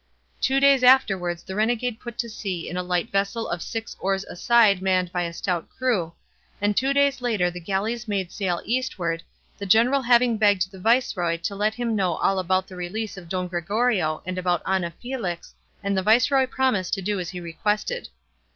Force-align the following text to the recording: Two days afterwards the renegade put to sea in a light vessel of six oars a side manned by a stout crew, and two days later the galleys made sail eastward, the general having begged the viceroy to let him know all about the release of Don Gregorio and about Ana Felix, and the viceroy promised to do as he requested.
Two 0.41 0.59
days 0.59 0.83
afterwards 0.83 1.43
the 1.43 1.53
renegade 1.53 1.99
put 1.99 2.17
to 2.17 2.27
sea 2.27 2.67
in 2.67 2.75
a 2.75 2.81
light 2.81 3.11
vessel 3.11 3.47
of 3.47 3.61
six 3.61 3.95
oars 3.99 4.23
a 4.23 4.35
side 4.35 4.81
manned 4.81 5.11
by 5.11 5.21
a 5.21 5.31
stout 5.31 5.69
crew, 5.69 6.11
and 6.59 6.75
two 6.75 6.91
days 6.91 7.21
later 7.21 7.51
the 7.51 7.59
galleys 7.59 8.07
made 8.07 8.31
sail 8.31 8.63
eastward, 8.65 9.21
the 9.59 9.65
general 9.67 10.01
having 10.01 10.37
begged 10.39 10.71
the 10.71 10.79
viceroy 10.79 11.37
to 11.37 11.55
let 11.55 11.75
him 11.75 11.95
know 11.95 12.15
all 12.15 12.39
about 12.39 12.65
the 12.67 12.75
release 12.75 13.15
of 13.15 13.29
Don 13.29 13.47
Gregorio 13.47 14.23
and 14.25 14.39
about 14.39 14.63
Ana 14.65 14.89
Felix, 14.99 15.53
and 15.83 15.95
the 15.95 16.01
viceroy 16.01 16.47
promised 16.47 16.95
to 16.95 17.03
do 17.03 17.19
as 17.19 17.29
he 17.29 17.39
requested. 17.39 18.09